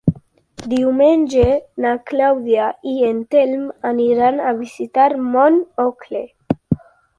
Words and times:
Diumenge 0.69 1.43
na 1.85 1.91
Clàudia 2.11 2.71
i 2.93 2.95
en 3.11 3.21
Telm 3.37 3.69
aniran 3.93 4.43
a 4.53 4.57
visitar 4.65 5.09
mon 5.29 5.63
oncle. 5.89 6.27